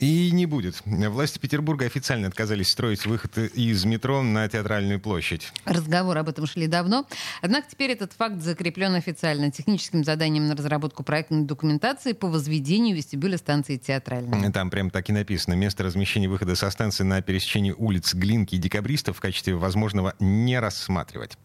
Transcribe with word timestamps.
И 0.00 0.30
не 0.32 0.46
будет. 0.46 0.82
Власти 0.84 1.38
Петербурга 1.38 1.86
официально 1.86 2.26
отказались 2.26 2.68
строить 2.68 3.06
выход 3.06 3.38
из 3.38 3.84
метро 3.84 4.22
на 4.22 4.48
Театральную 4.48 5.00
площадь. 5.00 5.52
Разговоры 5.64 6.20
об 6.20 6.28
этом 6.28 6.46
шли 6.46 6.66
давно. 6.66 7.06
Однако 7.42 7.68
теперь 7.70 7.92
этот 7.92 8.12
факт 8.12 8.42
закреплен 8.42 8.94
официально 8.94 9.50
техническим 9.50 10.04
заданием 10.04 10.48
на 10.48 10.56
разработку 10.56 11.04
проектной 11.04 11.44
документации 11.44 12.12
по 12.12 12.28
возведению 12.28 12.96
вестибюля 12.96 13.38
станции 13.38 13.76
Театральной. 13.76 14.52
Там 14.52 14.70
прям 14.70 14.90
так 14.90 15.08
и 15.08 15.12
написано. 15.12 15.54
Место 15.54 15.84
размещения 15.84 16.28
выхода 16.28 16.56
со 16.56 16.70
станции 16.70 17.04
на 17.04 17.22
пересечении 17.22 17.72
улиц 17.72 18.14
Глинки 18.14 18.56
и 18.56 18.58
Декабристов 18.58 19.18
в 19.18 19.20
качестве 19.20 19.54
возможного 19.54 20.14
не 20.18 20.58
рассматривать. 20.58 21.38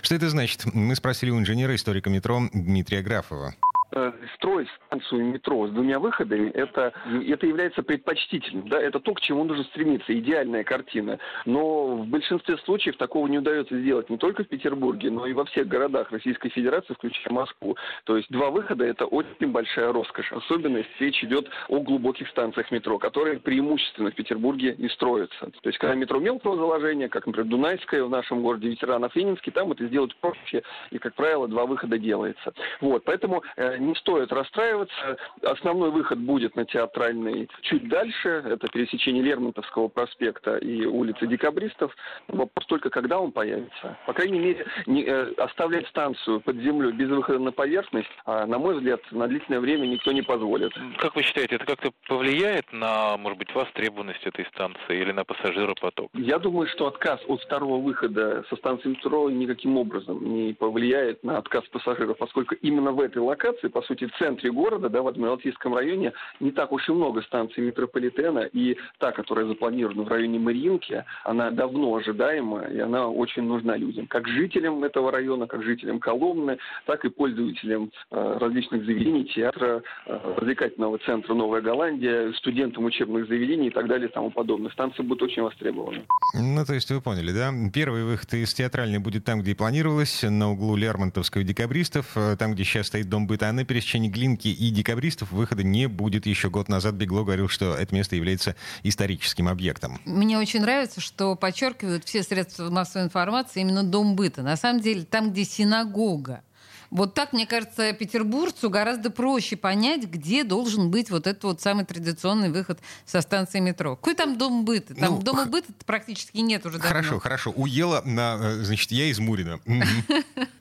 Что 0.00 0.14
это 0.14 0.30
значит? 0.30 0.64
Мы 0.72 0.94
спросили 0.94 1.30
у 1.30 1.38
инженера, 1.38 1.74
историка 1.74 2.08
метро 2.08 2.48
Дмитрия 2.52 3.02
Графова. 3.02 3.54
Э, 3.98 4.12
строить 4.34 4.68
станцию 4.88 5.24
метро 5.24 5.66
с 5.66 5.70
двумя 5.70 5.98
выходами, 5.98 6.50
это, 6.50 6.92
это 7.26 7.46
является 7.46 7.82
предпочтительным. 7.82 8.68
Да? 8.68 8.78
Это 8.78 9.00
то, 9.00 9.14
к 9.14 9.22
чему 9.22 9.42
нужно 9.44 9.64
стремиться, 9.64 10.12
идеальная 10.12 10.64
картина. 10.64 11.18
Но 11.46 11.96
в 11.96 12.06
большинстве 12.06 12.58
случаев 12.58 12.98
такого 12.98 13.26
не 13.26 13.38
удается 13.38 13.74
сделать 13.78 14.10
не 14.10 14.18
только 14.18 14.44
в 14.44 14.48
Петербурге, 14.48 15.10
но 15.10 15.26
и 15.26 15.32
во 15.32 15.46
всех 15.46 15.68
городах 15.68 16.12
Российской 16.12 16.50
Федерации, 16.50 16.92
включая 16.92 17.32
Москву. 17.32 17.74
То 18.04 18.18
есть 18.18 18.30
два 18.30 18.50
выхода– 18.50 18.84
это 18.86 19.06
очень 19.06 19.50
большая 19.50 19.90
роскошь. 19.94 20.30
Особенно 20.30 20.76
если 20.76 20.90
речь 20.98 21.24
идет 21.24 21.48
о 21.68 21.80
глубоких 21.80 22.28
станциях 22.28 22.70
метро, 22.70 22.98
которые 22.98 23.40
преимущественно 23.40 24.10
в 24.10 24.14
Петербурге 24.14 24.74
не 24.76 24.90
строятся. 24.90 25.46
То 25.62 25.68
есть 25.70 25.78
когда 25.78 25.94
метро 25.94 26.20
мелкого 26.20 26.56
заложения, 26.56 27.08
как, 27.08 27.26
например, 27.26 27.48
Дунайская 27.48 28.04
в 28.04 28.10
нашем 28.10 28.42
городе, 28.42 28.68
ветеранов 28.68 29.16
Ленинский, 29.16 29.52
там 29.52 29.72
это 29.72 29.86
сделать 29.86 30.14
проще, 30.16 30.62
и, 30.90 30.98
как 30.98 31.14
правило, 31.14 31.48
два 31.48 31.64
выхода 31.64 31.96
делается. 31.96 32.52
Вот, 32.82 33.02
поэтому 33.04 33.42
э, 33.56 33.85
не 33.86 33.94
стоит 33.94 34.32
расстраиваться. 34.32 35.16
Основной 35.42 35.90
выход 35.90 36.18
будет 36.18 36.56
на 36.56 36.64
театральный 36.64 37.48
чуть 37.62 37.88
дальше. 37.88 38.42
Это 38.44 38.68
пересечение 38.68 39.22
Лермонтовского 39.22 39.88
проспекта 39.88 40.56
и 40.56 40.84
улицы 40.84 41.26
Декабристов. 41.26 41.94
Вопрос 42.28 42.66
только, 42.66 42.90
когда 42.90 43.18
он 43.18 43.32
появится. 43.32 43.96
По 44.06 44.12
крайней 44.12 44.38
мере, 44.38 44.66
не, 44.86 45.04
э, 45.04 45.32
оставлять 45.38 45.86
станцию 45.88 46.40
под 46.40 46.56
землей 46.56 46.92
без 46.92 47.08
выхода 47.08 47.38
на 47.38 47.52
поверхность, 47.52 48.10
а, 48.24 48.46
на 48.46 48.58
мой 48.58 48.74
взгляд, 48.74 49.00
на 49.10 49.28
длительное 49.28 49.60
время 49.60 49.86
никто 49.86 50.12
не 50.12 50.22
позволит. 50.22 50.72
Как 50.98 51.14
вы 51.14 51.22
считаете, 51.22 51.56
это 51.56 51.64
как-то 51.64 51.92
повлияет 52.08 52.72
на, 52.72 53.16
может 53.16 53.38
быть, 53.38 53.54
востребованность 53.54 54.24
этой 54.26 54.44
станции 54.46 55.00
или 55.00 55.12
на 55.12 55.24
пассажиропоток? 55.24 56.10
Я 56.14 56.38
думаю, 56.38 56.66
что 56.68 56.86
отказ 56.86 57.20
от 57.28 57.40
второго 57.42 57.80
выхода 57.80 58.44
со 58.48 58.56
станции 58.56 58.88
метро 58.88 59.30
никаким 59.30 59.76
образом 59.76 60.18
не 60.22 60.52
повлияет 60.52 61.22
на 61.22 61.38
отказ 61.38 61.64
пассажиров, 61.66 62.18
поскольку 62.18 62.54
именно 62.56 62.92
в 62.92 63.00
этой 63.00 63.18
локации 63.18 63.68
по 63.76 63.82
сути, 63.82 64.06
в 64.06 64.16
центре 64.16 64.50
города, 64.50 64.88
да, 64.88 65.02
в 65.02 65.08
Адмиралтейском 65.08 65.74
районе, 65.74 66.14
не 66.40 66.50
так 66.50 66.72
уж 66.72 66.88
и 66.88 66.92
много 66.92 67.20
станций 67.20 67.62
метрополитена, 67.62 68.48
и 68.50 68.74
та, 68.98 69.12
которая 69.12 69.44
запланирована 69.44 70.02
в 70.02 70.08
районе 70.08 70.38
Мариинки, 70.38 71.04
она 71.24 71.50
давно 71.50 71.94
ожидаема, 71.94 72.62
и 72.62 72.78
она 72.78 73.06
очень 73.06 73.42
нужна 73.42 73.76
людям, 73.76 74.06
как 74.06 74.26
жителям 74.28 74.82
этого 74.82 75.12
района, 75.12 75.46
как 75.46 75.62
жителям 75.62 76.00
Коломны, 76.00 76.56
так 76.86 77.04
и 77.04 77.10
пользователям 77.10 77.92
э, 78.10 78.38
различных 78.40 78.86
заведений, 78.86 79.26
театра, 79.26 79.82
э, 80.06 80.34
развлекательного 80.38 80.96
центра 81.04 81.34
«Новая 81.34 81.60
Голландия», 81.60 82.32
студентам 82.32 82.86
учебных 82.86 83.28
заведений 83.28 83.66
и 83.66 83.70
так 83.70 83.88
далее 83.88 84.08
и 84.08 84.10
тому 84.10 84.30
подобное. 84.30 84.70
Станция 84.70 85.04
будет 85.04 85.20
очень 85.20 85.42
востребована. 85.42 86.00
Ну, 86.32 86.64
то 86.64 86.72
есть 86.72 86.90
вы 86.90 87.02
поняли, 87.02 87.30
да? 87.30 87.52
Первый 87.74 88.04
выход 88.04 88.32
из 88.32 88.54
театральной 88.54 89.00
будет 89.00 89.26
там, 89.26 89.42
где 89.42 89.50
и 89.50 89.54
планировалось, 89.54 90.22
на 90.22 90.52
углу 90.52 90.76
Лермонтовского 90.76 91.42
и 91.42 91.44
Декабристов, 91.44 92.16
э, 92.16 92.36
там, 92.38 92.54
где 92.54 92.64
сейчас 92.64 92.86
стоит 92.86 93.10
дом 93.10 93.26
быта 93.26 93.52
на 93.52 93.65
пересечении 93.66 94.08
Глинки 94.08 94.48
и 94.48 94.70
Декабристов 94.70 95.32
выхода 95.32 95.62
не 95.62 95.88
будет. 95.88 96.26
Еще 96.26 96.50
год 96.50 96.68
назад 96.68 96.94
Бегло 96.94 97.24
говорил, 97.24 97.48
что 97.48 97.74
это 97.74 97.94
место 97.94 98.16
является 98.16 98.56
историческим 98.82 99.48
объектом. 99.48 100.00
Мне 100.04 100.38
очень 100.38 100.60
нравится, 100.60 101.00
что 101.00 101.36
подчеркивают 101.36 102.04
все 102.04 102.22
средства 102.22 102.70
массовой 102.70 103.06
информации 103.06 103.60
именно 103.60 103.82
дом 103.82 104.16
быта. 104.16 104.42
На 104.42 104.56
самом 104.56 104.80
деле, 104.80 105.04
там, 105.04 105.30
где 105.30 105.44
синагога, 105.44 106.42
вот 106.90 107.14
так, 107.14 107.32
мне 107.32 107.46
кажется, 107.46 107.92
петербургцу 107.92 108.70
гораздо 108.70 109.10
проще 109.10 109.56
понять, 109.56 110.04
где 110.04 110.44
должен 110.44 110.90
быть 110.90 111.10
вот 111.10 111.26
этот 111.26 111.44
вот 111.44 111.60
самый 111.60 111.84
традиционный 111.84 112.50
выход 112.50 112.78
со 113.04 113.20
станции 113.20 113.60
метро. 113.60 113.96
Какой 113.96 114.14
там 114.14 114.38
дом 114.38 114.64
быта? 114.64 114.94
Там 114.94 115.16
ну, 115.16 115.22
дома 115.22 115.46
быта 115.46 115.72
практически 115.84 116.38
нет 116.38 116.64
уже 116.64 116.78
давно. 116.78 116.88
Хорошо, 116.88 117.18
хорошо. 117.18 117.50
Уела, 117.50 118.02
на, 118.04 118.38
э, 118.40 118.62
значит, 118.62 118.92
я 118.92 119.06
из 119.06 119.18
Мурина. 119.18 119.60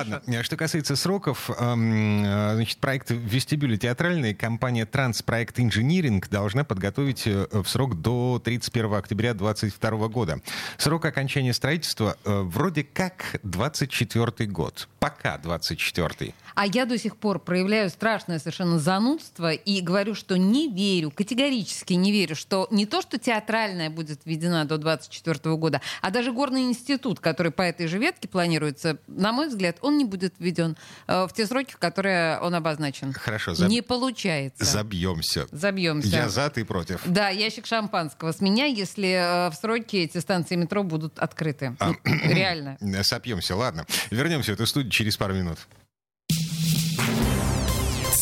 Ладно, 0.00 0.22
э, 0.26 0.42
что 0.42 0.56
касается 0.56 0.96
сроков, 0.96 1.50
эм, 1.50 2.24
э, 2.24 2.54
значит, 2.54 2.78
проект 2.78 3.10
вестибюля 3.10 3.76
театральной 3.76 4.34
компания 4.34 4.86
Транспроект 4.86 5.60
Инжиниринг 5.60 6.28
должна 6.28 6.64
подготовить 6.64 7.26
в 7.26 7.66
срок 7.66 8.00
до 8.00 8.40
31 8.42 8.98
октября 8.98 9.34
2022 9.34 10.08
года. 10.08 10.40
Срок 10.78 11.04
окончания 11.04 11.52
строительства 11.52 12.16
вроде 12.24 12.84
как 12.84 13.40
24 13.42 14.48
год. 14.50 14.88
Пока 14.98 15.38
24 15.38 15.60
24 15.60 16.34
А 16.54 16.66
я 16.66 16.84
до 16.84 16.98
сих 16.98 17.16
пор 17.16 17.38
проявляю 17.38 17.90
страшное 17.90 18.38
совершенно 18.38 18.78
занудство 18.78 19.52
и 19.52 19.80
говорю, 19.80 20.14
что 20.14 20.36
не 20.36 20.72
верю, 20.72 21.10
категорически 21.10 21.94
не 21.94 22.12
верю, 22.12 22.36
что 22.36 22.66
не 22.70 22.86
то, 22.86 23.02
что 23.02 23.18
театральная 23.18 23.90
будет 23.90 24.20
введена 24.24 24.64
до 24.64 24.78
24 24.78 25.56
года, 25.56 25.80
а 26.00 26.10
даже 26.10 26.32
горный 26.32 26.62
институт, 26.64 27.20
который 27.20 27.52
по 27.52 27.62
этой 27.62 27.86
же 27.86 27.98
ветке 27.98 28.28
планируется, 28.28 28.98
на 29.06 29.32
мой 29.32 29.48
взгляд, 29.48 29.78
он 29.80 29.89
не 29.98 30.04
будет 30.04 30.34
введен 30.38 30.76
э, 31.06 31.26
в 31.26 31.32
те 31.32 31.46
сроки, 31.46 31.72
в 31.72 31.78
которые 31.78 32.38
он 32.40 32.54
обозначен. 32.54 33.12
Хорошо. 33.12 33.54
Заб... 33.54 33.68
Не 33.68 33.82
получается. 33.82 34.64
Забьемся. 34.64 35.46
Забьемся. 35.52 36.08
Я 36.08 36.28
за, 36.28 36.50
ты 36.50 36.64
против. 36.64 37.02
Да, 37.06 37.28
ящик 37.28 37.66
шампанского 37.66 38.32
с 38.32 38.40
меня, 38.40 38.66
если 38.66 39.08
э, 39.08 39.50
в 39.50 39.54
сроки 39.54 39.96
эти 39.96 40.18
станции 40.18 40.56
метро 40.56 40.82
будут 40.82 41.18
открыты. 41.18 41.76
А, 41.78 41.88
ну, 41.88 41.94
реально. 42.04 42.78
Сопьемся, 43.02 43.56
ладно. 43.56 43.86
Вернемся 44.10 44.52
в 44.52 44.54
эту 44.54 44.66
студию 44.66 44.90
через 44.90 45.16
пару 45.16 45.34
минут. 45.34 45.58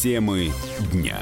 Темы 0.02 0.52
дня. 0.92 1.18